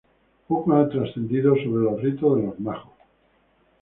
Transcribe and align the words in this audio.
Poco 0.47 0.73
ha 0.73 0.89
trascendido 0.89 1.53
sobre 1.53 1.83
los 1.83 2.01
ritos 2.01 2.35
de 2.37 2.47
los 2.47 2.59
majos. 2.59 2.93